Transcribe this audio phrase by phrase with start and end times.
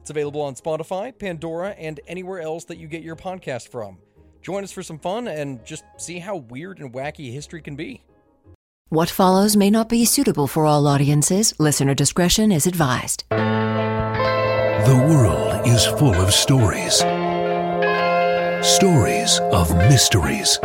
[0.00, 3.98] It's available on Spotify, Pandora, and anywhere else that you get your podcast from.
[4.42, 8.02] Join us for some fun and just see how weird and wacky history can be.
[8.88, 11.54] What follows may not be suitable for all audiences.
[11.60, 13.24] Listener discretion is advised.
[13.28, 16.96] The world is full of stories.
[18.66, 20.58] Stories of mysteries,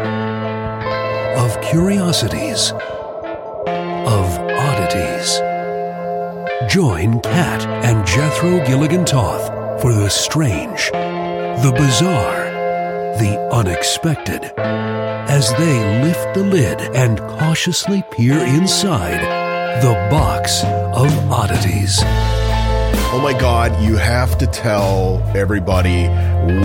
[1.37, 2.71] of curiosities,
[6.63, 12.45] Join Kat and Jethro Gilligan Toth for the strange, the bizarre,
[13.19, 19.19] the unexpected as they lift the lid and cautiously peer inside
[19.81, 21.99] the box of oddities.
[23.11, 26.05] Oh my God, you have to tell everybody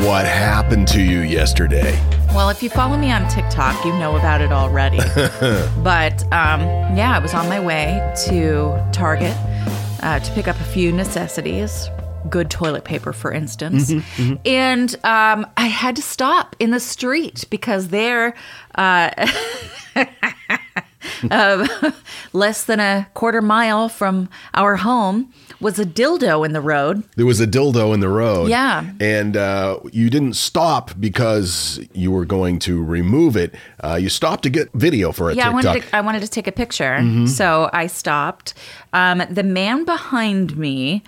[0.06, 1.98] what happened to you yesterday.
[2.28, 4.98] Well, if you follow me on TikTok, you know about it already.
[5.82, 6.60] but um,
[6.96, 9.36] yeah, I was on my way to Target
[10.02, 11.88] uh, to pick up a few necessities.
[12.28, 13.90] Good toilet paper, for instance.
[14.44, 18.34] And um, I had to stop in the street because there,
[18.74, 19.10] uh,
[21.30, 21.66] uh,
[22.32, 27.02] less than a quarter mile from our home, was a dildo in the road.
[27.16, 28.48] There was a dildo in the road.
[28.48, 28.90] Yeah.
[29.00, 33.54] And uh, you didn't stop because you were going to remove it.
[33.82, 36.28] Uh, you stopped to get video for a Yeah, I wanted to, I wanted to
[36.28, 38.54] take a picture, so I stopped.
[38.92, 41.02] Um, the man behind me.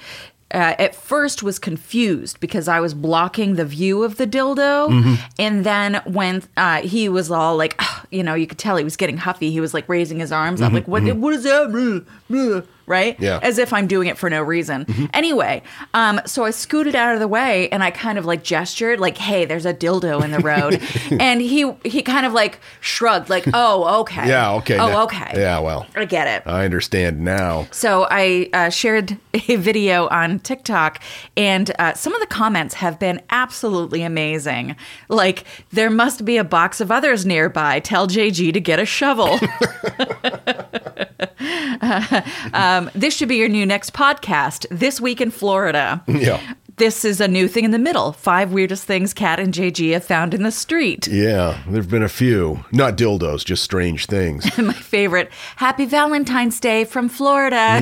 [0.55, 5.65] Uh, at first was confused because I was blocking the view of the dildo, and
[5.65, 7.81] then when uh, he was all like,
[8.11, 9.51] you know, you could tell he was getting huffy.
[9.51, 11.05] He was like raising his arms up, like, "What?
[11.17, 12.05] What is that?"
[12.87, 13.21] Blah, blah," Right?
[13.21, 13.39] Yeah.
[13.43, 15.09] As if I'm doing it for no reason.
[15.15, 15.63] Anyway,
[15.95, 19.19] um, so I scooted out of the way and I kind of like gestured, like,
[19.19, 20.81] "Hey, there's a dildo in the road,"
[21.21, 24.79] and he he kind of like shrugged, like, "Oh, okay." yeah, okay.
[24.79, 25.33] Oh, now- okay.
[25.35, 26.43] Yeah, well, I get it.
[26.47, 27.67] I understand now.
[27.71, 31.01] So I uh, shared a video on TikTok,
[31.37, 34.77] and uh, some of the comments have been absolutely amazing.
[35.09, 37.81] Like, there must be a box of others nearby.
[37.81, 39.39] Tell JG to get a shovel.
[42.53, 44.67] um, this should be your new next podcast.
[44.71, 46.03] This week in Florida.
[46.07, 46.41] Yeah.
[46.77, 48.13] This is a new thing in the middle.
[48.13, 51.07] Five weirdest things Kat and JG have found in the street.
[51.07, 52.65] Yeah, there have been a few.
[52.73, 54.57] Not dildos, just strange things.
[54.59, 55.31] My favorite.
[55.57, 57.79] Happy Valentine's Day from Florida.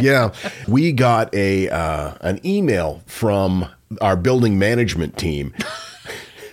[0.00, 0.32] yeah,
[0.66, 3.68] we got a uh, an email from
[4.00, 5.54] our building management team.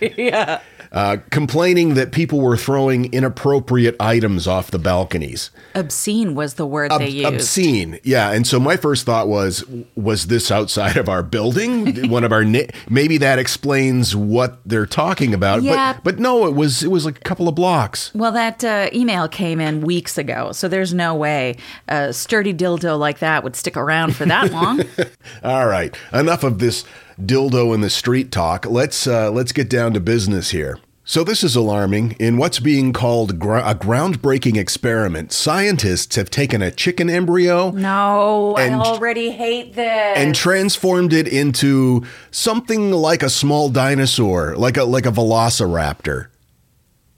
[0.00, 0.60] yeah.
[0.92, 5.50] Uh, complaining that people were throwing inappropriate items off the balconies.
[5.74, 7.26] Obscene was the word Ob- they used.
[7.32, 8.30] obscene, yeah.
[8.30, 9.64] And so my first thought was,
[9.96, 12.10] was this outside of our building?
[12.10, 15.62] One of our na- maybe that explains what they're talking about.
[15.62, 15.94] Yeah.
[15.94, 18.14] But but no, it was it was like a couple of blocks.
[18.14, 21.56] Well, that uh, email came in weeks ago, so there's no way
[21.88, 24.82] a sturdy dildo like that would stick around for that long.
[25.42, 26.84] All right, enough of this
[27.20, 28.66] dildo in the street talk.
[28.66, 30.78] Let's uh, let's get down to business here.
[31.04, 32.12] So this is alarming.
[32.20, 38.76] In what's being called a groundbreaking experiment, scientists have taken a chicken embryo no, And-
[38.76, 40.16] I already hate this.
[40.16, 46.28] and transformed it into something like a small dinosaur, like a like a velociraptor.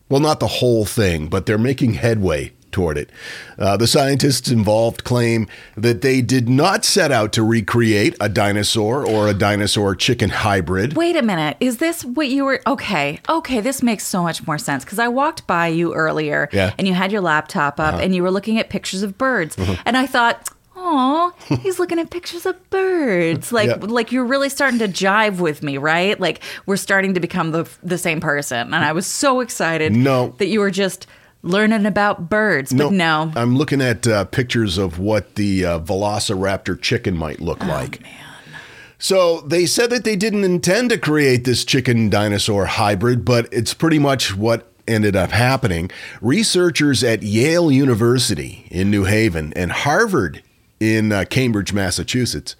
[0.08, 3.08] Well, not the whole thing, but they're making headway toward it.
[3.58, 9.06] Uh, the scientists involved claim that they did not set out to recreate a dinosaur
[9.06, 10.94] or a dinosaur chicken hybrid.
[10.96, 11.56] Wait a minute.
[11.60, 12.60] Is this what you were?
[12.66, 13.20] Okay.
[13.28, 13.60] Okay.
[13.60, 16.66] This makes so much more sense because I walked by you earlier Yeah.
[16.66, 16.74] Uh-huh.
[16.78, 19.56] and you had your laptop up and you were looking at pictures of birds.
[19.86, 21.32] And I thought, oh,
[21.62, 23.52] he's looking at pictures of birds.
[23.52, 23.76] Like, Yeah.
[23.80, 26.18] like you're really starting to jive with me, right?
[26.18, 28.74] Like we're starting to become the, the same person.
[28.74, 30.34] And I was so excited No.
[30.38, 31.06] that you were just
[31.44, 32.72] learning about birds.
[32.72, 33.32] But no.
[33.36, 38.00] I'm looking at uh, pictures of what the uh, velociraptor chicken might Oh, look like.
[38.98, 43.74] So they said that they didn't intend to create this chicken dinosaur hybrid, but it's
[43.74, 45.90] pretty much what ended up happening.
[46.22, 50.42] Researchers at Yale University in New Haven and Harvard
[50.80, 52.56] in uh, Cambridge, Massachusetts,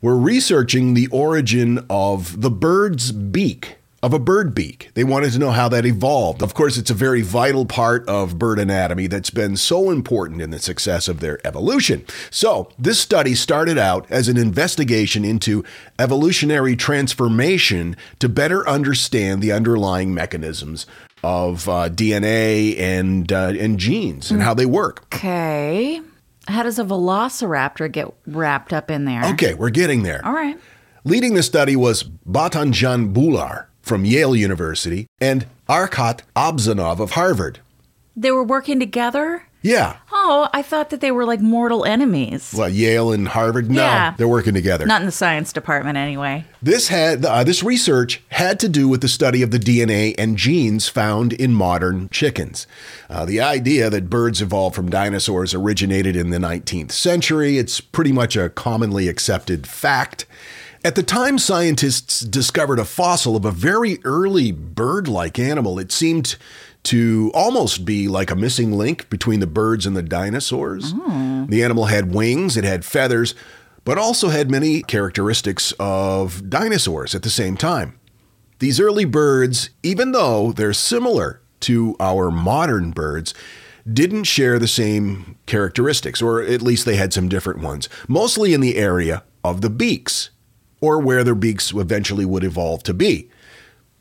[0.00, 3.77] were researching the origin of the bird's beak.
[4.00, 4.90] Of a bird beak.
[4.94, 6.40] They wanted to know how that evolved.
[6.40, 10.50] Of course, it's a very vital part of bird anatomy that's been so important in
[10.50, 12.06] the success of their evolution.
[12.30, 15.64] So, this study started out as an investigation into
[15.98, 20.86] evolutionary transformation to better understand the underlying mechanisms
[21.24, 25.06] of uh, DNA and uh, and genes and how they work.
[25.12, 26.00] Okay.
[26.46, 29.24] How does a velociraptor get wrapped up in there?
[29.32, 30.24] Okay, we're getting there.
[30.24, 30.56] All right.
[31.04, 37.58] Leading the study was Bhart-Anjan Bhullar from Yale University and Arkhat Abzhanov of Harvard.
[38.14, 39.44] They were working together?
[39.60, 39.96] Yeah.
[40.12, 42.54] Oh, I thought that they were like mortal enemies.
[42.56, 44.14] Well, Yale and Harvard, no, Yeah.
[44.16, 44.86] they're working together.
[44.86, 46.44] Not in the science department, anyway.
[46.62, 50.36] This had uh, this research had to do with the study of the DNA and
[50.36, 52.68] genes found in modern chickens.
[53.10, 57.58] Uh, the idea that birds evolved from dinosaurs originated in the 19th century.
[57.58, 60.24] It's pretty much a commonly accepted fact.
[60.84, 65.78] At the time, scientists discovered a fossil of a very early bird-like animal.
[65.78, 66.36] It seemed
[66.84, 70.94] to almost be like a missing link between the birds and the dinosaurs.
[70.94, 71.50] Mm.
[71.50, 73.34] The animal had wings, it had feathers,
[73.84, 77.98] but also had many characteristics of dinosaurs at the same time.
[78.60, 83.34] These early birds, even though they're similar to our modern birds,
[83.90, 88.60] didn't share the same characteristics, or at least they had some different ones, mostly in
[88.60, 90.30] the area of the beaks,
[90.80, 93.28] or where their beaks eventually would evolve to be.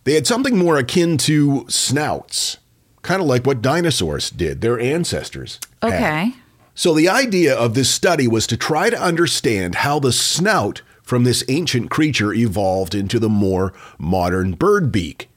[0.03, 2.57] They had something more akin to snouts,
[3.01, 5.59] kind of like what dinosaurs did, their ancestors.
[5.81, 5.94] had.
[5.94, 6.33] Okay.
[6.75, 11.24] So the idea of this study was to try to understand how the snout from
[11.24, 15.29] this ancient creature evolved into the more modern bird beak.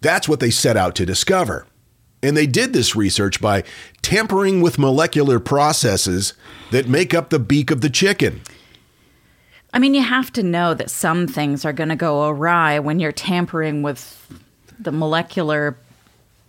[0.00, 1.66] That's what they set out to discover.
[2.22, 3.62] And they did this research by
[4.02, 6.34] tampering with molecular processes
[6.72, 8.40] that make up the beak of the chicken.
[9.72, 13.00] I mean, you have to know that some things are going to go awry when
[13.00, 14.26] you're tampering with
[14.78, 15.76] the molecular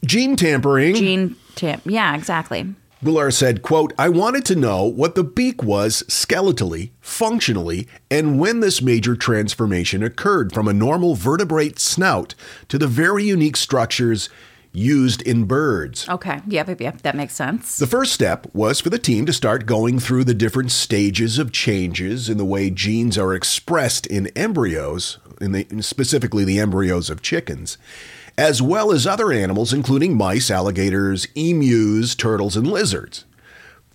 [0.05, 0.95] Gene tampering.
[0.95, 1.81] gene tamp.
[1.85, 2.73] Yeah, exactly.
[3.03, 8.59] Bhullar said, quote, I wanted to know what the beak was skeletally, functionally, and when
[8.59, 12.35] this major transformation occurred from a normal vertebrate snout
[12.67, 14.29] to the very unique structures
[14.71, 16.07] used in birds.
[16.07, 16.41] Okay.
[16.47, 17.01] Yep, yep, yep.
[17.01, 17.77] That makes sense.
[17.77, 21.51] The first step was for the team to start going through the different stages of
[21.51, 27.21] changes in the way genes are expressed in embryos, in the, specifically the embryos of
[27.21, 27.77] chickens,
[28.37, 33.25] as well as other animals, including mice, alligators, emus, turtles, and lizards.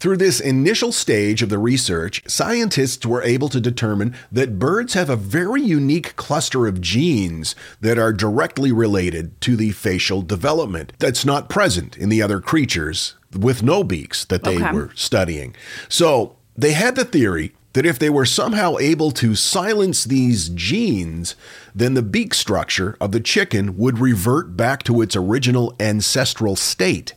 [0.00, 5.08] Through this initial stage of the research, scientists were able to determine that birds have
[5.08, 11.24] a very unique cluster of genes that are directly related to the facial development that's
[11.24, 14.72] not present in the other creatures with no beaks that they Okay.
[14.72, 15.54] were studying.
[15.88, 21.34] So they had the theory that if they were somehow able to silence these genes,
[21.74, 27.14] then the beak structure of the chicken would revert back to its original ancestral state.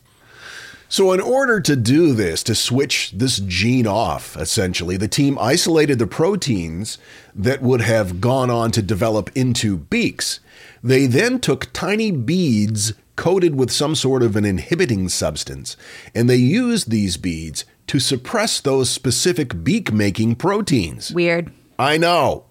[0.90, 6.00] So, in order to do this, to switch this gene off, essentially, the team isolated
[6.00, 6.98] the proteins
[7.36, 10.40] that would have gone on to develop into beaks.
[10.82, 15.76] They then took tiny beads coated with some sort of an inhibiting substance,
[16.16, 21.12] and they used these beads to suppress those specific beak making proteins.
[21.12, 21.52] Weird.
[21.78, 22.46] I know.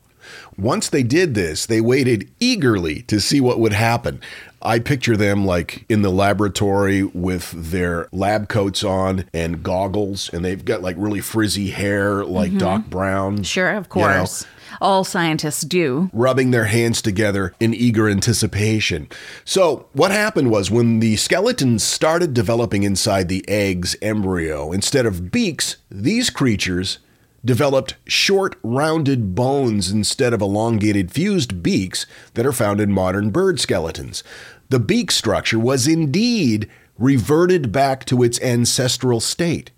[0.59, 4.21] Once they did this, they waited eagerly to see what would happen.
[4.63, 10.45] I picture them like in the laboratory with their lab coats on and goggles, and
[10.45, 12.59] they've got like really frizzy hair, like mm-hmm.
[12.59, 13.43] Doc Brown.
[13.43, 14.47] Sure, of you know, course.
[14.81, 16.11] All scientists do.
[16.13, 19.09] rubbing their hands together in eager anticipation.
[19.45, 25.31] So, what happened was when the skeletons started developing inside the egg's embryo, instead of
[25.31, 26.99] beaks, these creatures
[27.47, 33.59] developed short, rounded bones instead of elongated, fused beaks that are found in modern bird
[33.59, 34.23] skeletons.
[34.69, 39.71] The beak structure was indeed reverted back to its ancestral state.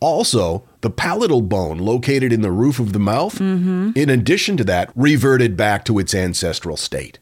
[0.00, 3.90] Also, the palatal bone located in the roof of the mouth, mm-hmm.
[3.94, 7.18] in addition to that, reverted back to its ancestral state.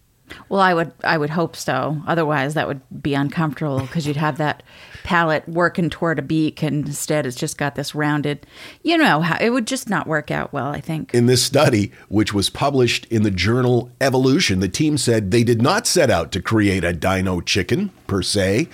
[0.49, 2.01] Well, I would I would hope so.
[2.07, 4.63] Otherwise, that would be uncomfortable because you'd have that
[5.05, 8.47] palate working toward a beak, and instead, it's just got this rounded.
[8.83, 10.69] You know, it would just not work out well.
[10.69, 11.15] I think.
[11.15, 15.63] In this study, which was published in the journal Evolution, the team said they did
[15.63, 18.69] not set out to create a dino chicken per se,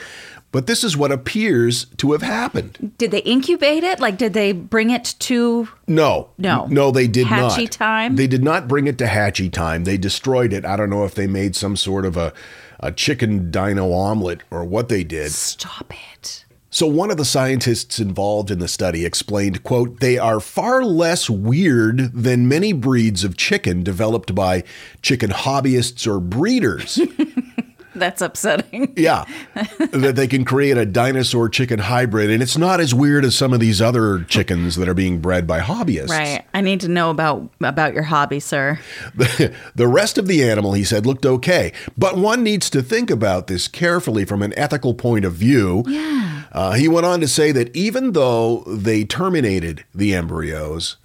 [0.55, 2.93] but this is what appears to have happened.
[2.97, 3.99] Did they incubate it?
[3.99, 5.69] Like, did they bring it to?
[5.89, 6.29] No.
[6.39, 6.67] No.
[6.71, 7.51] No, they did not.
[7.51, 8.15] Hatchy time?
[8.15, 9.83] They did not bring it to hatchy time.
[9.83, 10.65] They destroyed it.
[10.65, 12.33] I don't know if they made some sort of a,
[12.79, 15.33] a chicken dino omelet or what they did.
[15.33, 16.45] Stop it.
[16.71, 21.29] So one of the scientists involved in the study explained, quote, they are far less
[21.29, 24.63] weird than many breeds of chicken developed by
[25.03, 27.01] chicken hobbyists or breeders.
[27.97, 28.93] That's upsetting.
[28.97, 29.25] Yeah,
[29.55, 33.53] that they can create a dinosaur chicken hybrid, and it's not as weird as some
[33.53, 36.09] of these other chickens that are being bred by hobbyists.
[36.09, 36.45] Right.
[36.53, 38.79] I need to know about about your hobby, sir.
[39.15, 43.11] The, the rest of the animal, he said, looked okay, but one needs to think
[43.11, 45.85] about this carefully from an ethical point of view.
[45.87, 46.43] Yeah.
[46.53, 50.97] Uh, he went on to say that even though they terminated the embryos,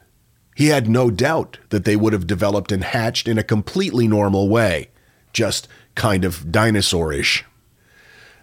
[0.55, 4.50] he had no doubt that they would have developed and hatched in a completely normal
[4.50, 4.89] way,
[5.31, 5.67] just
[6.00, 7.44] kind of dinosaurish.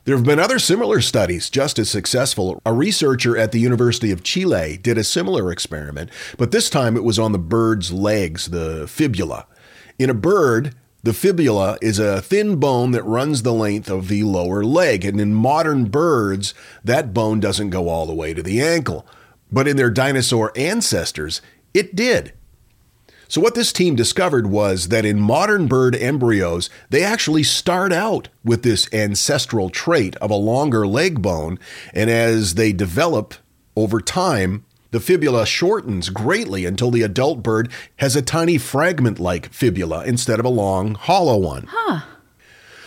[0.04, 2.62] There have been other similar studies just as successful.
[2.64, 7.02] A researcher at the University of Chile did a similar experiment, but this time it
[7.02, 9.46] was on the bird's legs, the fibula.
[9.98, 14.22] In a bird, the fibula is a thin bone that runs the length of the
[14.22, 18.60] lower leg, and in modern birds, that bone doesn't go all the way to the
[18.60, 19.06] ankle.
[19.50, 21.40] But in their dinosaur ancestors,
[21.72, 22.32] it did.
[23.28, 28.28] So, what this team discovered was that in modern bird embryos, they actually start out
[28.44, 31.58] with this ancestral trait of a longer leg bone,
[31.92, 33.34] and as they develop
[33.74, 39.52] over time, the fibula shortens greatly until the adult bird has a tiny fragment like
[39.52, 41.66] fibula instead of a long, hollow one.
[41.68, 42.02] Huh.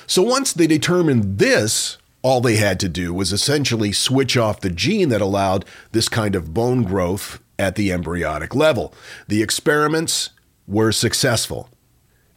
[0.08, 4.70] So, once they determined this, all they had to do was essentially switch off the
[4.70, 8.94] gene that allowed this kind of bone growth at the embryonic level.
[9.28, 10.32] The experiments
[10.68, 11.70] were successful.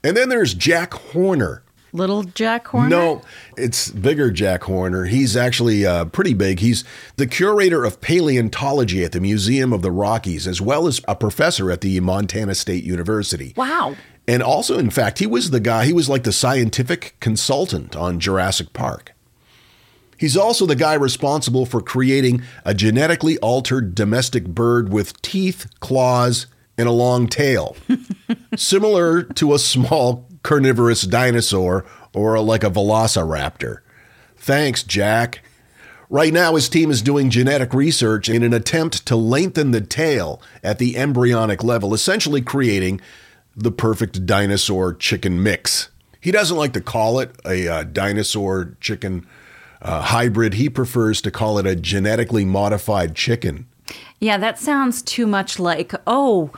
[0.04, 1.62] And then there's Jack Horner.
[1.94, 2.88] Little Jack Horner?
[2.88, 3.22] No,
[3.56, 5.04] it's bigger Jack Horner.
[5.04, 6.60] He's actually uh, pretty big.
[6.60, 6.84] He's
[7.16, 11.70] the curator of paleontology at the Museum of the Rockies, as well as a professor
[11.70, 13.52] at the Montana State University.
[13.56, 13.96] Wow.
[14.26, 18.18] And also, in fact, he was the guy, he was like the scientific consultant on
[18.18, 19.12] Jurassic Park.
[20.22, 26.46] He's also the guy responsible for creating a genetically altered domestic bird with teeth, claws,
[26.78, 27.76] and a long tail,
[28.56, 33.78] similar to a small carnivorous dinosaur or like a velociraptor.
[34.36, 35.40] Thanks, Jack.
[36.08, 40.40] Right now, his team is doing genetic research in an attempt to lengthen the tail
[40.62, 43.00] at the embryonic level, essentially creating
[43.56, 45.88] the perfect dinosaur chicken mix.
[46.20, 49.26] He doesn't like to call it a uh, dinosaur chicken
[49.82, 50.54] uh, hybrid.
[50.54, 53.66] He prefers to call it a genetically modified chicken.
[54.20, 56.50] Yeah, that sounds too much like, oh,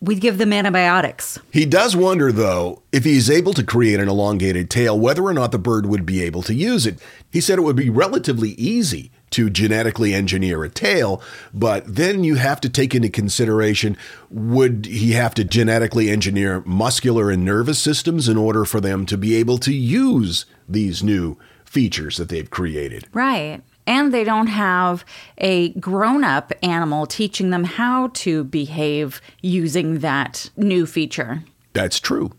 [0.00, 1.38] we give them antibiotics.
[1.50, 5.52] He does wonder, though, if he's able to create an elongated tail, whether or not
[5.52, 7.00] the bird would be able to use it.
[7.30, 11.20] He said it would be relatively easy to genetically engineer a tail,
[11.52, 13.96] but then you have to take into consideration
[14.30, 19.18] would he have to genetically engineer muscular and nervous systems in order for them to
[19.18, 23.06] be able to use these new features that they've created?
[23.12, 23.62] Right.
[23.86, 25.04] And they don't have
[25.38, 31.44] a grown up animal teaching them how to behave using that new feature.
[31.72, 32.32] That's true.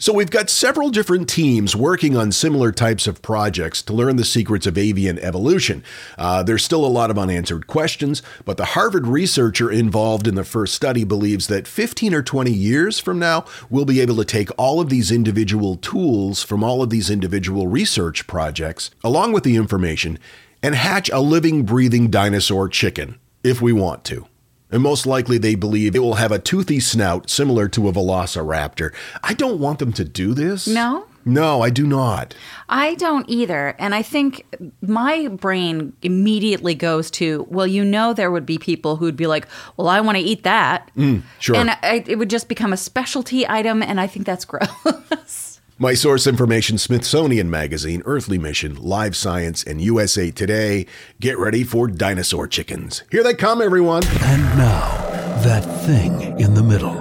[0.00, 4.24] So we've got several different teams working on similar types of projects to learn the
[4.24, 5.82] secrets of avian evolution.
[6.16, 10.44] Uh, there's still a lot of unanswered questions, but the Harvard researcher involved in the
[10.44, 14.50] first study believes that 15 or 20 years from now, we'll be able to take
[14.56, 19.56] all of these individual tools from all of these individual research projects, along with the
[19.56, 20.16] information,
[20.62, 24.28] and hatch a living, breathing dinosaur chicken, if we want to.
[24.70, 28.94] And most likely they believe it will have a toothy snout similar to a velociraptor.
[29.22, 30.66] I don't want them to do this.
[30.66, 31.06] No?
[31.24, 32.34] No, I do not.
[32.68, 33.74] I don't either.
[33.78, 34.46] And I think
[34.80, 39.46] my brain immediately goes to, well, you know, there would be people who'd be like,
[39.76, 40.90] well, I want to eat that.
[40.96, 41.56] Mm, sure.
[41.56, 43.82] And I, it would just become a specialty item.
[43.82, 45.57] And I think that's gross.
[45.80, 50.86] My source information Smithsonian Magazine, Earthly Mission, Live Science, and USA Today.
[51.20, 53.04] Get ready for dinosaur chickens.
[53.12, 54.02] Here they come, everyone.
[54.04, 54.88] And now,
[55.44, 56.96] that thing in the middle.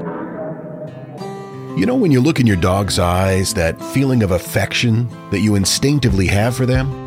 [1.75, 5.55] You know, when you look in your dog's eyes, that feeling of affection that you
[5.55, 7.06] instinctively have for them?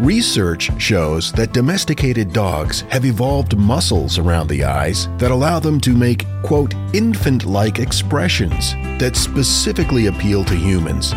[0.00, 5.96] Research shows that domesticated dogs have evolved muscles around the eyes that allow them to
[5.96, 11.12] make, quote, infant like expressions that specifically appeal to humans.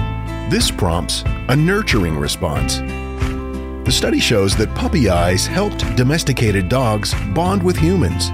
[0.50, 2.78] This prompts a nurturing response.
[2.78, 8.30] The study shows that puppy eyes helped domesticated dogs bond with humans.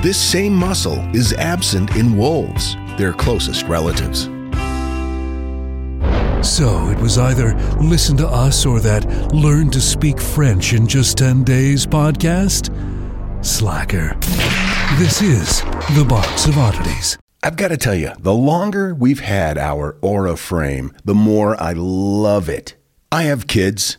[0.00, 4.28] This same muscle is absent in wolves, their closest relatives.
[6.42, 11.18] So it was either listen to us or that learn to speak French in just
[11.18, 12.72] 10 days podcast?
[13.44, 14.16] Slacker.
[14.98, 15.62] This is
[15.96, 17.18] the Box of Oddities.
[17.42, 21.72] I've got to tell you, the longer we've had our Aura frame, the more I
[21.76, 22.74] love it.
[23.12, 23.98] I have kids,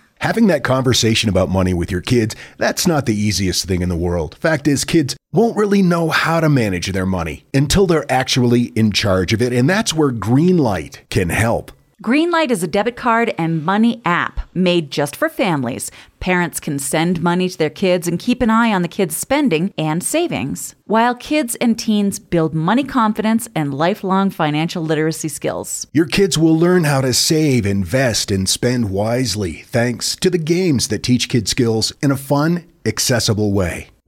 [0.21, 3.95] Having that conversation about money with your kids, that's not the easiest thing in the
[3.95, 4.35] world.
[4.35, 8.91] Fact is, kids won't really know how to manage their money until they're actually in
[8.91, 11.71] charge of it, and that's where Greenlight can help.
[12.03, 15.89] Greenlight is a debit card and money app made just for families.
[16.21, 19.73] Parents can send money to their kids and keep an eye on the kids' spending
[19.75, 25.87] and savings, while kids and teens build money confidence and lifelong financial literacy skills.
[25.93, 30.89] Your kids will learn how to save, invest, and spend wisely thanks to the games
[30.89, 33.89] that teach kids skills in a fun, accessible way.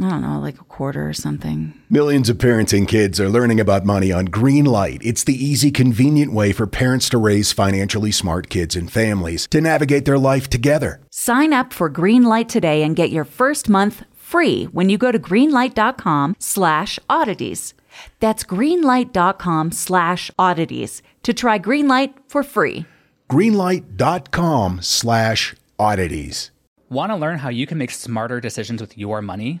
[0.00, 1.74] I don't know, like a quarter or something.
[1.90, 5.00] Millions of parents and kids are learning about money on Greenlight.
[5.02, 9.60] It's the easy, convenient way for parents to raise financially smart kids and families to
[9.60, 11.00] navigate their life together.
[11.10, 15.18] Sign up for Greenlight today and get your first month free when you go to
[15.18, 17.74] greenlight.com slash oddities.
[18.20, 22.86] That's greenlight.com slash oddities to try Greenlight for free.
[23.30, 26.50] Greenlight.com slash oddities.
[26.88, 29.60] Want to learn how you can make smarter decisions with your money?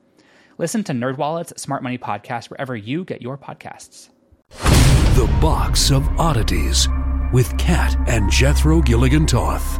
[0.61, 4.09] Listen to NerdWallet's Smart Money Podcast wherever you get your podcasts.
[5.15, 6.87] The Box of Oddities
[7.33, 9.79] with Kat and Jethro Gilligan Toth.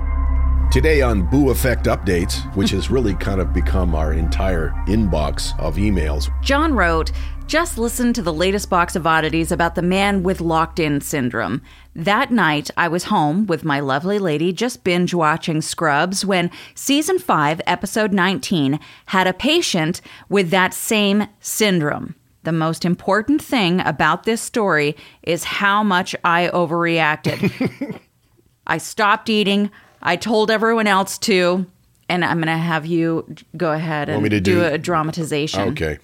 [0.72, 5.76] Today on Boo Effect Updates, which has really kind of become our entire inbox of
[5.76, 6.30] emails.
[6.42, 7.12] John wrote,
[7.46, 11.62] just listen to the latest box of oddities about the man with locked in syndrome.
[11.94, 17.20] That night, I was home with my lovely lady just binge watching Scrubs when season
[17.20, 22.16] 5, episode 19, had a patient with that same syndrome.
[22.44, 28.00] The most important thing about this story is how much I overreacted.
[28.68, 29.70] I stopped eating.
[30.02, 31.66] I told everyone else to.
[32.10, 35.70] And I'm going to have you go ahead and do, do- a dramatization.
[35.70, 35.98] Okay.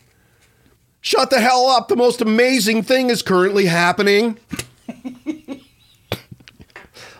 [1.01, 1.89] Shut the hell up.
[1.89, 4.37] The most amazing thing is currently happening.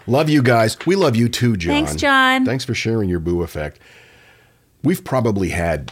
[0.08, 0.78] love you guys.
[0.86, 1.72] We love you too, John.
[1.74, 2.46] Thanks, John.
[2.46, 3.80] Thanks for sharing your boo effect.
[4.84, 5.92] We've probably had,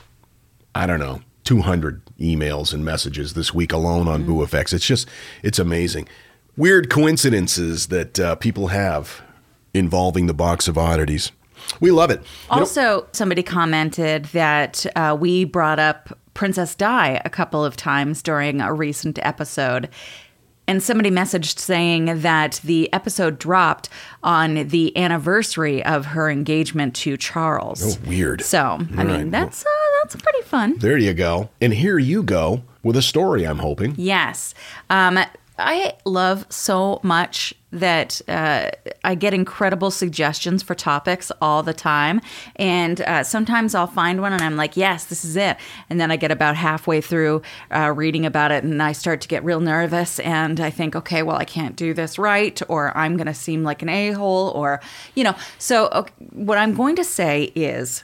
[0.73, 4.71] I don't know, 200 emails and messages this week alone on boo effects.
[4.73, 5.07] It's just,
[5.43, 6.07] it's amazing.
[6.57, 9.21] Weird coincidences that uh, people have
[9.75, 11.31] involving the box of oddities.
[11.79, 12.19] We love it.
[12.49, 17.75] You know- Also, somebody commented that uh, we brought up Princess Di a couple of
[17.75, 19.89] times during a recent episode.
[20.67, 23.87] And somebody messaged saying that the episode dropped
[24.23, 27.97] on the anniversary of her engagement to Charles.
[27.97, 28.41] Oh, weird.
[28.41, 29.31] So, I mean, right.
[29.31, 29.69] that's uh,
[30.01, 30.77] that's pretty fun.
[30.79, 31.49] there you go.
[31.61, 33.93] And here you go with a story, I'm hoping.
[33.95, 34.55] Yes.
[34.89, 35.19] Um,
[35.59, 38.71] I love so much that uh,
[39.03, 42.21] I get incredible suggestions for topics all the time.
[42.55, 45.57] And uh, sometimes I'll find one and I'm like, yes, this is it.
[45.89, 49.27] And then I get about halfway through uh, reading about it and I start to
[49.27, 50.19] get real nervous.
[50.19, 53.63] And I think, okay, well, I can't do this right, or I'm going to seem
[53.63, 54.81] like an a hole, or,
[55.13, 55.35] you know.
[55.57, 58.03] So, okay, what I'm going to say is,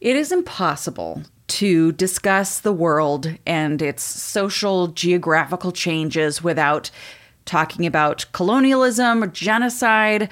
[0.00, 6.90] it is impossible to discuss the world and its social geographical changes without
[7.50, 10.30] talking about colonialism, genocide,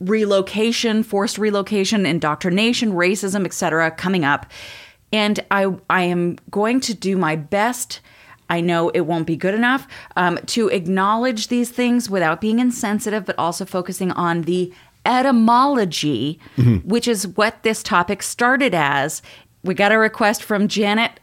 [0.00, 3.90] relocation, forced relocation, indoctrination, racism, etc.
[3.92, 4.44] coming up.
[5.12, 8.00] And I I am going to do my best
[8.50, 13.26] I know it won't be good enough um, to acknowledge these things without being insensitive,
[13.26, 14.72] but also focusing on the
[15.04, 16.40] etymology,
[16.84, 19.22] which is what this topic started as.
[19.62, 21.20] We got a request from Janet.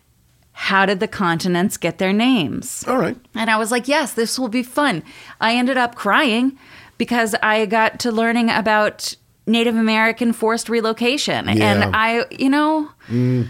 [0.58, 2.86] How did the continents get their names?
[2.88, 3.18] All right.
[3.36, 5.04] And I was like, yes, this will be fun.
[5.42, 6.58] I ended up crying
[6.98, 9.16] because I got to learning about
[9.46, 11.48] Native American forced relocation.
[11.48, 11.54] Yeah.
[11.84, 13.48] And I, you know, mm.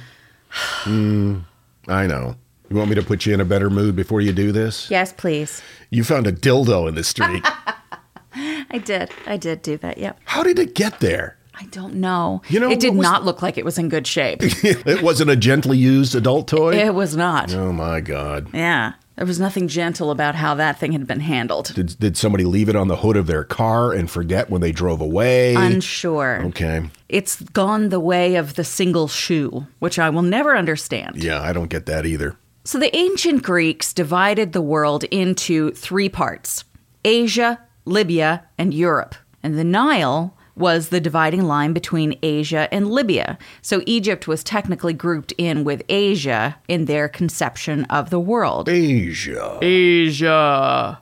[0.83, 1.43] Mm.
[1.87, 2.35] I know.
[2.69, 4.89] You want me to put you in a better mood before you do this?
[4.89, 5.61] yes, please.
[5.91, 7.45] You found a dildo in the street.
[8.33, 9.11] I did.
[9.27, 9.99] I did do that.
[9.99, 10.19] Yep.
[10.25, 11.37] How did it get there?
[11.57, 12.41] I don't know.
[12.49, 14.39] You know, it did was- not look like it was in good shape.
[14.43, 16.73] it wasn't a gently used adult toy?
[16.73, 17.53] it was not.
[17.53, 18.49] Oh my God.
[18.53, 18.93] Yeah.
[19.15, 21.73] There was nothing gentle about how that thing had been handled.
[21.73, 24.73] Did, did somebody leave it on the hood of their car and forget when they
[24.73, 25.55] drove away?
[25.55, 26.41] Unsure.
[26.47, 26.89] okay.
[27.07, 31.23] It's gone the way of the single shoe, which I will never understand.
[31.23, 32.35] Yeah, I don't get that either.
[32.65, 36.65] So the ancient Greeks divided the world into three parts
[37.05, 39.15] Asia, Libya, and Europe.
[39.43, 43.37] And the Nile was the dividing line between Asia and Libya.
[43.61, 48.69] So Egypt was technically grouped in with Asia in their conception of the world.
[48.69, 49.59] Asia.
[49.61, 50.99] Asia.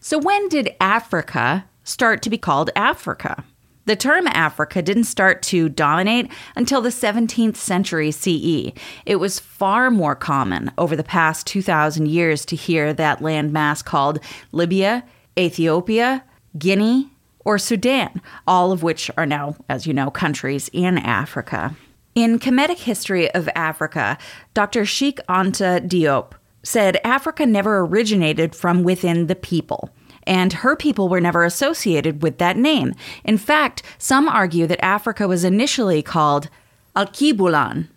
[0.00, 3.44] So when did Africa start to be called Africa?
[3.86, 8.72] The term Africa didn't start to dominate until the 17th century CE.
[9.04, 14.20] It was far more common over the past 2,000 years to hear that landmass called
[14.52, 15.04] Libya,
[15.38, 16.24] Ethiopia,
[16.56, 17.10] Guinea,
[17.44, 21.76] or Sudan, all of which are now, as you know, countries in Africa.
[22.14, 24.16] In Kemetic History of Africa,
[24.54, 24.84] Dr.
[24.84, 29.90] Cheikh Anta Diop said Africa never originated from within the people,
[30.26, 32.94] and her people were never associated with that name.
[33.24, 36.48] In fact, some argue that Africa was initially called
[36.96, 37.88] Alkebulan.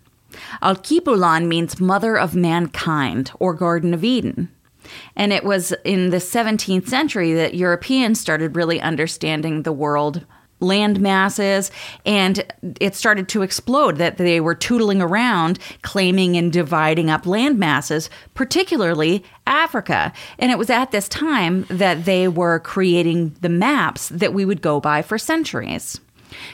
[0.62, 4.50] Alkebulan means mother of mankind or Garden of Eden.
[5.16, 10.24] And it was in the 17th century that Europeans started really understanding the world
[10.60, 11.70] land masses
[12.04, 12.44] and
[12.80, 18.10] it started to explode that they were tootling around claiming and dividing up land masses
[18.34, 20.12] particularly Africa.
[20.38, 24.60] And it was at this time that they were creating the maps that we would
[24.60, 26.00] go by for centuries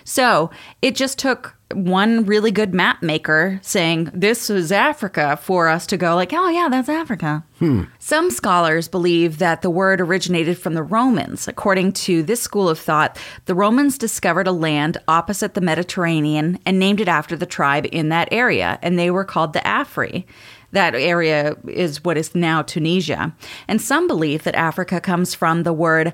[0.04, 0.50] so
[0.82, 5.96] it just took one really good map maker saying this is Africa for us to
[5.96, 7.44] go like, oh yeah, that's Africa.
[7.58, 7.84] Hmm.
[7.98, 11.48] Some scholars believe that the word originated from the Romans.
[11.48, 16.78] According to this school of thought, the Romans discovered a land opposite the Mediterranean and
[16.78, 20.24] named it after the tribe in that area, and they were called the Afri.
[20.72, 23.32] That area is what is now Tunisia.
[23.68, 26.12] And some believe that Africa comes from the word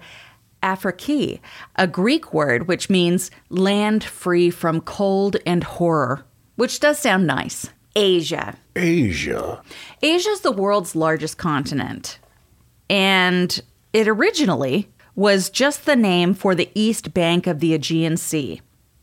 [0.62, 1.40] Afriki,
[1.76, 6.24] a Greek word which means land free from cold and horror,
[6.56, 7.70] which does sound nice.
[7.96, 8.56] Asia.
[8.76, 9.62] Asia.
[10.02, 12.18] Asia is the world's largest continent,
[12.88, 13.60] and
[13.92, 18.60] it originally was just the name for the east bank of the Aegean Sea.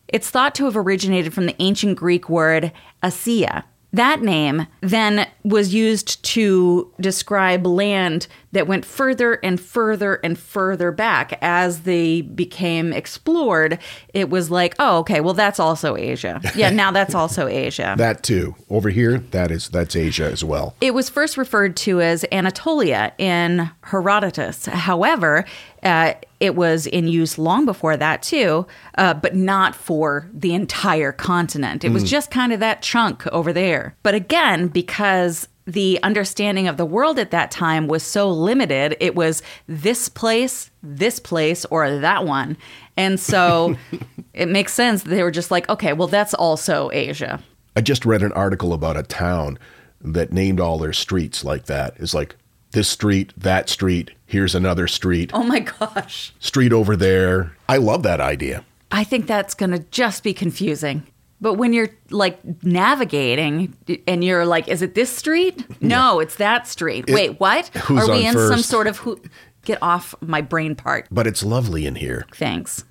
[0.08, 2.72] It's thought to have originated from the ancient Greek word
[3.04, 10.38] Asia, That name then was used to describe land that went further and further and
[10.38, 13.80] further back as they became explored.
[14.14, 16.42] It was like, oh, okay, well, that's also Asia.
[16.56, 17.96] Yeah, now that's also Asia.
[18.08, 18.56] That too.
[18.70, 20.76] Over here, that is that's Asia as well.
[20.80, 24.68] It was first referred to as Anatolia in Herodotus.
[24.68, 25.44] However,
[25.84, 28.66] uh, it was in use long before that too,
[28.98, 31.84] uh, but not for the entire continent.
[31.84, 33.96] It was just kind of that chunk over there.
[34.04, 39.16] But again, because the understanding of the world at that time was so limited, it
[39.16, 42.58] was this place, this place, or that one.
[42.96, 43.76] And so
[44.34, 47.44] it makes sense that they were just like, okay, well, that's also Asia.
[47.76, 49.60] I just read an article about a town
[50.02, 51.96] that named all their streets like that.
[51.98, 52.36] It's like
[52.72, 56.34] this street, that street, here's another street, Oh my gosh.
[56.40, 57.52] street over there.
[57.68, 58.64] I love that idea.
[58.90, 61.06] I think that's going to just be confusing.
[61.40, 63.76] But when you're like navigating
[64.08, 65.64] and you're like, is it this street?
[65.82, 67.06] No, it's that street.
[67.10, 67.68] Wait, what?
[67.68, 69.22] who's Are we in some sort of who?
[69.64, 71.08] Get off my brain part.
[71.12, 72.26] But it's lovely in here.
[72.34, 72.86] Thanks.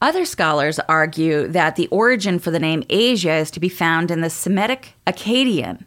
[0.00, 4.20] Other scholars argue that the origin for the name Asia is to be found in
[4.20, 5.84] the Semitic Akkadian.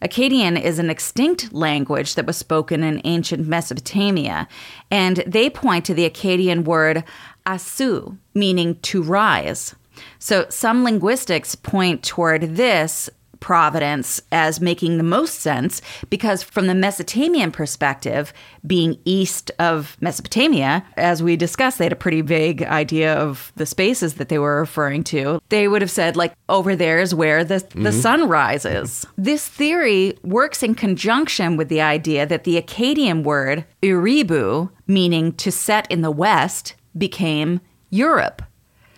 [0.00, 4.48] Akkadian is an extinct language that was spoken in ancient Mesopotamia,
[4.90, 7.04] and they point to the Akkadian word
[7.46, 9.74] asu, meaning to rise.
[10.18, 13.10] So some linguistics point toward this
[13.44, 18.32] providence as making the most sense because from the Mesopotamian perspective,
[18.66, 23.66] being east of Mesopotamia, as we discussed, they had a pretty vague idea of the
[23.66, 25.42] spaces that they were referring to.
[25.50, 28.00] They would have said like over there is where the the mm-hmm.
[28.00, 29.06] sun rises.
[29.18, 35.52] This theory works in conjunction with the idea that the Akkadian word Uribu, meaning to
[35.52, 38.40] set in the west, became Europe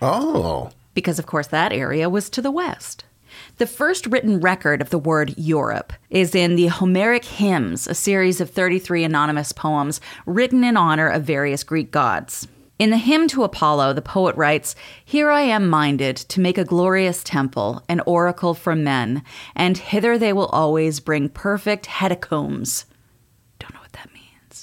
[0.02, 0.70] Oh.
[0.96, 3.04] Because, of course, that area was to the west.
[3.58, 8.40] The first written record of the word Europe is in the Homeric Hymns, a series
[8.40, 12.48] of 33 anonymous poems written in honor of various Greek gods.
[12.78, 16.64] In the hymn to Apollo, the poet writes, Here I am minded to make a
[16.64, 19.22] glorious temple, an oracle for men,
[19.54, 22.86] and hither they will always bring perfect hecatombs.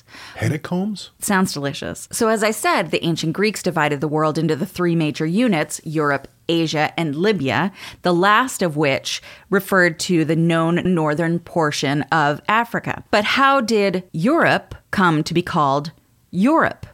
[0.01, 0.89] Don't know what that means.
[0.97, 1.09] Hecatombs?
[1.19, 2.09] Sounds delicious.
[2.11, 5.81] So, as I said, the ancient Greeks divided the world into the three major units
[5.83, 12.41] Europe, Asia, and Libya, the last of which referred to the known northern portion of
[12.47, 13.03] Africa.
[13.11, 15.91] But how did Europe come to be called
[16.31, 16.85] Europe?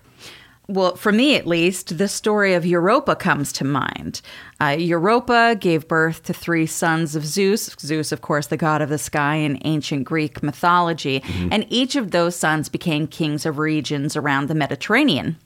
[0.69, 4.21] Well, for me at least, the story of Europa comes to mind.
[4.61, 7.75] Uh, Europa gave birth to three sons of Zeus.
[7.79, 11.23] Zeus, of course, the god of the sky in ancient Greek mythology.
[11.49, 15.37] And each of those sons became kings of regions around the Mediterranean.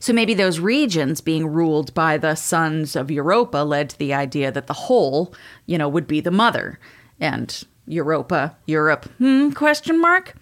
[0.00, 4.50] So maybe those regions being ruled by the sons of Europa led to the idea
[4.50, 5.34] that the whole,
[5.66, 6.78] you know, would be the mother.
[7.20, 10.34] And Europa, Europe, hmm, question mark?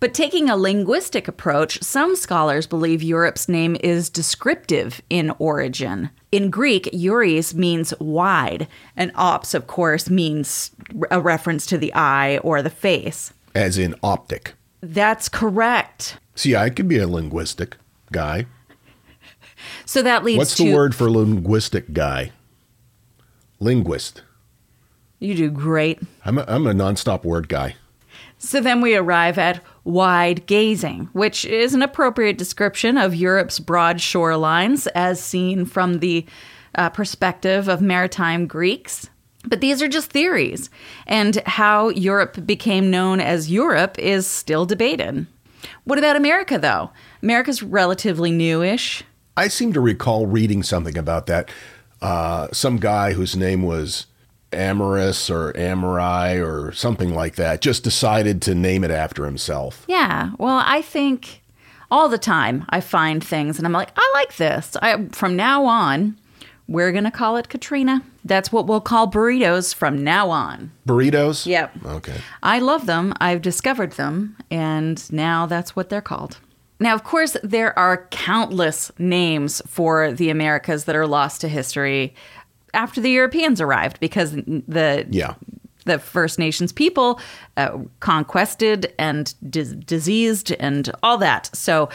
[0.00, 6.10] But taking a linguistic approach, some scholars believe Europe's name is descriptive in origin.
[6.30, 10.70] In Greek, Euris means wide, and ops, of course, means
[11.10, 13.32] a reference to the eye or the face.
[13.54, 14.54] As in optic.
[14.80, 16.18] That's correct.
[16.34, 17.76] See, I could be a linguistic
[18.12, 18.46] guy.
[19.84, 22.32] So that leads What's to the word for linguistic guy?
[23.58, 24.22] Linguist.
[25.18, 26.00] You do great.
[26.24, 27.74] I'm a, I'm a nonstop word guy.
[28.38, 33.98] So then we arrive at wide gazing, which is an appropriate description of Europe's broad
[33.98, 36.24] shorelines as seen from the
[36.76, 39.10] uh, perspective of maritime Greeks.
[39.44, 40.70] But these are just theories,
[41.06, 45.26] and how Europe became known as Europe is still debated.
[45.84, 46.90] What about America, though?
[47.22, 49.02] America's relatively newish.
[49.36, 51.50] I seem to recall reading something about that.
[52.02, 54.06] Uh, some guy whose name was
[54.52, 59.84] Amorous or Amorai or something like that just decided to name it after himself.
[59.88, 61.42] Yeah, well, I think
[61.90, 64.76] all the time I find things and I'm like, I like this.
[64.80, 66.18] I, from now on,
[66.66, 68.02] we're going to call it Katrina.
[68.24, 70.70] That's what we'll call burritos from now on.
[70.86, 71.46] Burritos?
[71.46, 71.72] Yep.
[71.84, 72.20] Okay.
[72.42, 73.14] I love them.
[73.20, 76.38] I've discovered them, and now that's what they're called.
[76.78, 82.14] Now, of course, there are countless names for the Americas that are lost to history
[82.74, 85.34] after the Europeans arrived because the Yeah.
[85.84, 87.20] the First Nations people
[87.56, 91.50] uh, conquested and dis- diseased and all that.
[91.54, 91.88] So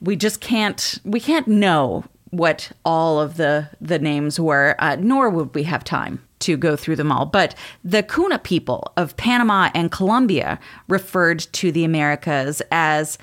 [0.00, 5.30] we just can't we can't know what all of the the names were, uh, nor
[5.30, 7.26] would we have time to go through them all.
[7.26, 10.58] But the Kuna people of Panama and Colombia
[10.88, 13.18] referred to the Americas as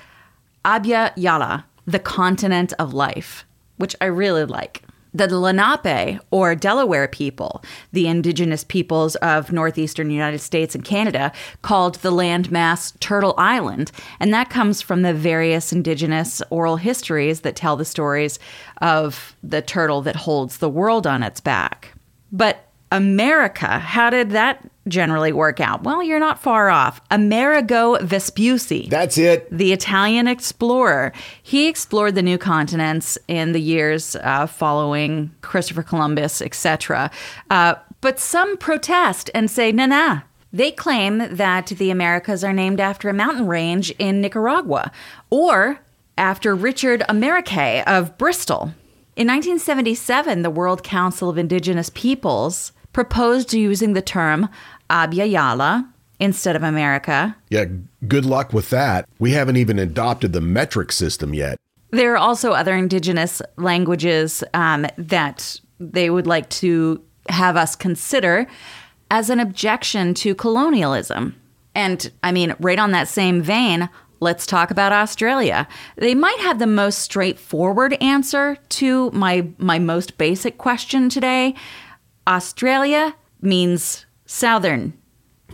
[0.64, 3.44] Abya Yala, the continent of life,
[3.76, 4.82] which I really like
[5.12, 11.96] the Lenape or Delaware people, the indigenous peoples of northeastern United States and Canada, called
[11.96, 13.92] the landmass Turtle Island.
[14.20, 18.38] And that comes from the various indigenous oral histories that tell the stories
[18.80, 21.92] of the turtle that holds the world on its back.
[22.30, 25.82] But America, how did that generally work out?
[25.82, 27.00] Well, you're not far off.
[27.10, 28.88] Amerigo Vespucci.
[28.88, 29.48] That's it.
[29.50, 31.12] the Italian explorer.
[31.42, 37.10] He explored the new continents in the years uh, following Christopher Columbus, etc.
[37.48, 40.20] Uh, but some protest and say, nah, nah.
[40.52, 44.92] They claim that the Americas are named after a mountain range in Nicaragua
[45.30, 45.80] or
[46.18, 48.74] after Richard Amerike of Bristol.
[49.16, 54.48] In 1977, the World Council of Indigenous Peoples proposed using the term
[54.90, 55.86] Abya
[56.20, 57.36] instead of America.
[57.50, 57.64] Yeah,
[58.06, 59.08] good luck with that.
[59.18, 61.58] We haven't even adopted the metric system yet.
[61.90, 68.46] There are also other indigenous languages um, that they would like to have us consider
[69.10, 71.36] as an objection to colonialism.
[71.74, 73.88] And I mean, right on that same vein,
[74.20, 75.66] let's talk about Australia.
[75.96, 81.54] They might have the most straightforward answer to my my most basic question today.
[82.26, 84.94] Australia means southern.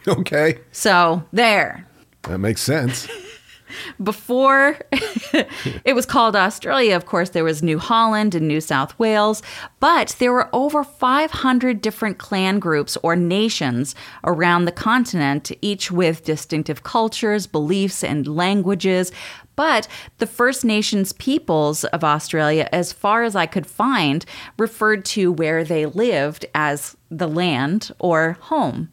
[0.07, 1.87] Okay, So, there.
[2.23, 3.09] that makes sense.
[4.03, 9.43] before it was called Australia, of course, there was New Holland and New South Wales,
[9.81, 16.25] but there were over 500 different clan groups or nations around the continent, each with
[16.25, 19.13] distinctive cultures, beliefs, and languages.
[19.59, 24.25] But the First Nations peoples of Australia, as far as I could find,
[24.57, 28.89] referred to where they lived as the land or home.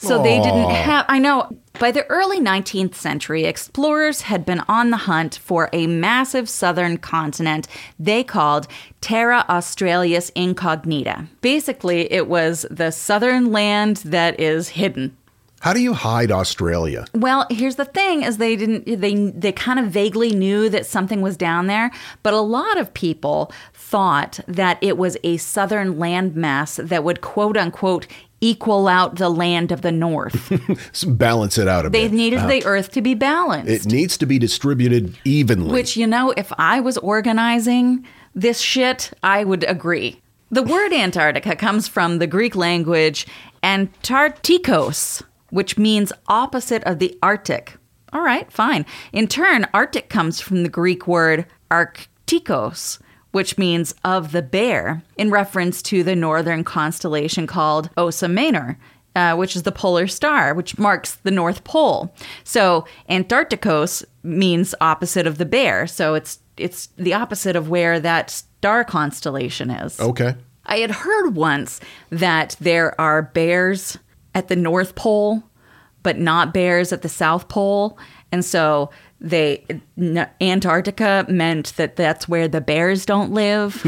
[0.00, 4.90] So they didn't have, I know, by the early 19th century, explorers had been on
[4.90, 8.66] the hunt for a massive southern continent they called
[9.00, 11.28] Terra Australis Incognita.
[11.42, 15.16] Basically, it was the southern land that is hidden.
[15.62, 17.06] How do you hide Australia?
[17.14, 21.20] Well, here's the thing is they didn't they they kind of vaguely knew that something
[21.22, 21.90] was down there,
[22.24, 27.56] but a lot of people thought that it was a southern landmass that would quote
[27.56, 28.06] unquote
[28.40, 30.52] equal out the land of the north.
[31.06, 32.10] Balance it out a they bit.
[32.10, 33.86] They needed Uh, the earth to be balanced.
[33.86, 35.72] it needs to be distributed evenly.
[35.72, 40.20] Which, you know, if I was organizing this shit, I would agree.
[40.50, 43.26] The word Antarctica comes from the Greek language
[43.62, 45.22] Antarcticos,
[45.52, 47.76] which means opposite of the Arctic.
[48.12, 48.86] All right, fine.
[49.12, 52.98] In turn, Arctic comes from the Greek word Arctikos,
[53.32, 58.78] which means of the bear, in reference to the northern constellation called Ursa Minor,
[59.14, 62.14] uh, which is the polar star, which marks the North Pole.
[62.44, 65.86] So Antarcticos means opposite of the bear.
[65.86, 70.00] So it's it's the opposite of where that star constellation is.
[70.00, 70.34] okay.
[70.64, 73.98] I had heard once that there are bears
[74.34, 75.42] at the North Pole,
[76.02, 77.98] but not bears at the South Pole,
[78.30, 78.90] and so
[79.20, 79.64] they
[79.96, 83.84] n- Antarctica meant that that's where the bears don't live.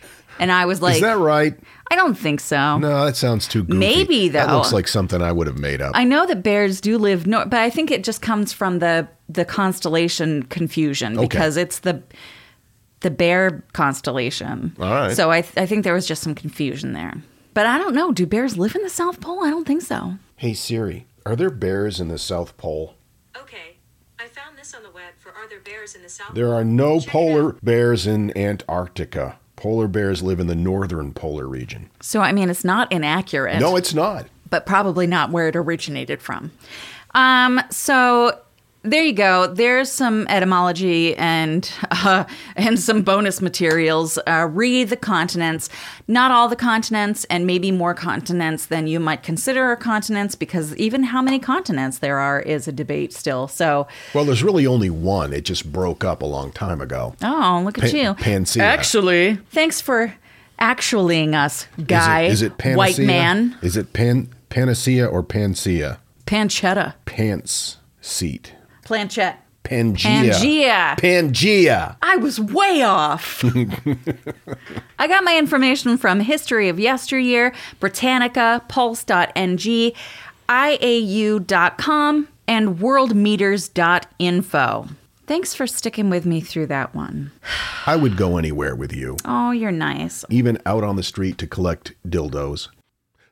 [0.38, 1.54] and I was like, Is that right?
[1.90, 2.78] I don't think so.
[2.78, 3.78] No, that sounds too goofy.
[3.78, 5.92] Maybe, That looks like something I would have made up.
[5.94, 9.08] I know that bears do live north, but I think it just comes from the
[9.28, 11.26] the constellation confusion Okay.
[11.26, 12.02] because it's the
[13.00, 14.74] the bear constellation.
[14.80, 15.14] All right.
[15.16, 17.14] So I I think there was just some confusion there.
[17.56, 18.12] But I don't know.
[18.12, 19.42] Do bears live in the South Pole?
[19.42, 20.18] I don't think so.
[20.36, 22.96] hey Siri, are there bears in the South Pole?
[23.34, 23.78] Okay,
[24.20, 26.34] I found this on the web for Are There Bears in the South?
[26.34, 29.38] There are no Check polar bears in Antarctica.
[29.56, 31.88] Polar bears live in the northern polar region.
[32.02, 33.58] So I mean, it's not inaccurate.
[33.58, 34.26] No, it's not.
[34.50, 36.52] but probably not where it originated from.
[37.14, 38.38] Um, so
[38.86, 39.46] there you go.
[39.48, 42.24] There's some etymology and uh,
[42.56, 44.18] and some bonus materials.
[44.26, 45.68] Uh, read the continents,
[46.08, 50.74] not all the continents, and maybe more continents than you might consider are continents, because
[50.76, 53.48] even how many continents there are is a debate still.
[53.48, 55.32] So, Well, there's really only one.
[55.32, 57.14] It just broke up a long time ago.
[57.22, 58.62] oh, look at Pa- you, Panacea.
[58.62, 60.14] Actually, thanks for
[60.58, 62.76] actuallying us, guy, Is it, is it panacea?
[62.78, 65.98] white man, Is it pan panacea or pansea?
[66.26, 68.52] pancetta, Pants seat.
[68.86, 69.42] Planchette.
[69.64, 70.30] Pangea.
[70.30, 70.96] Pangea.
[70.98, 71.96] Pangea.
[72.00, 73.42] I was way off.
[74.98, 79.92] I got my information from History of Yesteryear, Britannica, Pulse.ng,
[80.48, 84.88] IAU.com, and worldometers.info.
[85.26, 87.32] Thanks for sticking with me through that one.
[87.86, 90.24] I would go anywhere with you, Oh, you're nice.
[90.30, 92.68] even out on the street to collect dildos.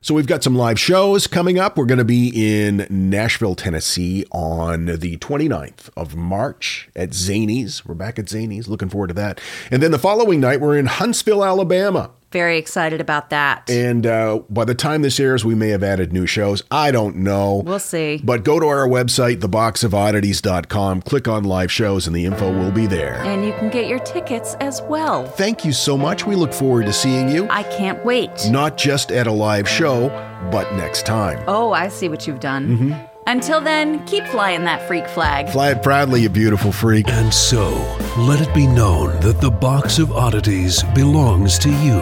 [0.05, 1.79] So we've got some live shows coming up.
[1.79, 7.83] We're going to be in Nashville, Tennessee on the 29th of March at Zanies.
[7.83, 8.67] We're back at Zanies.
[8.67, 9.41] Looking forward to that.
[9.71, 12.11] And then the following night, we're in Huntsville, Alabama.
[12.35, 13.69] Very excited about that.
[13.69, 16.63] And uh, by the time this airs, we may have added new shows.
[16.69, 17.63] I don't know.
[17.65, 18.19] We'll see.
[18.21, 22.87] But go to our website, theboxofoddities.com, click on live shows, and the info will be
[22.87, 23.23] there.
[23.23, 25.25] And you can get your tickets as well.
[25.25, 26.25] Thank you so much.
[26.25, 28.49] We look forward to seeing you, I can't wait.
[28.49, 30.09] not just at a live show,
[30.51, 31.41] but next time.
[31.47, 32.67] Oh, I see what you've done.
[32.67, 33.05] Mm-hmm.
[33.27, 35.49] Until then, keep flying that freak flag.
[35.49, 37.07] Fly it proudly, you beautiful freak.
[37.09, 37.69] And so,
[38.19, 42.01] let it be known that the box of oddities belongs to you,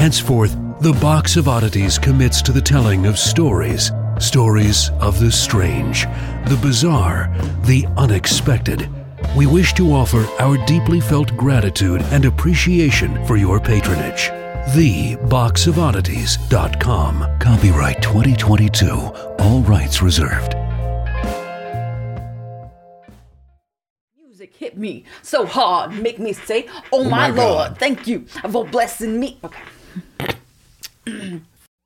[0.00, 3.92] Henceforth, the Box of Oddities commits to the telling of stories.
[4.18, 6.04] Stories of the strange,
[6.46, 7.30] the bizarre,
[7.64, 8.88] the unexpected.
[9.36, 14.30] We wish to offer our deeply felt gratitude and appreciation for your patronage.
[14.74, 17.38] TheBoxOfOddities.com.
[17.38, 18.88] Copyright 2022.
[18.90, 20.54] All rights reserved.
[24.18, 27.76] Music hit me so hard, make me say, Oh, oh my, my Lord, God.
[27.78, 28.20] thank you
[28.50, 29.38] for blessing me.
[29.44, 29.60] Okay.